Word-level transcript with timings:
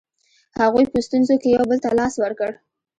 هغوی 0.61 0.85
په 0.93 0.97
ستونزو 1.05 1.35
کې 1.41 1.49
یو 1.55 1.63
بل 1.69 1.77
ته 1.83 1.89
لاس 1.99 2.13
ورکړ. 2.19 2.51